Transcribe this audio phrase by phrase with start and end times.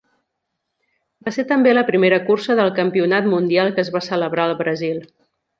[1.27, 5.03] Va ser també la primera cursa del campionat mundial que es va celebrar al Brasil.